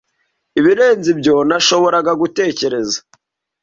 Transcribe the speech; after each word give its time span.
ibirenze 0.59 1.07
ibyo 1.13 1.35
nashoboraga 1.47 2.11
gutekereza. 2.21 2.97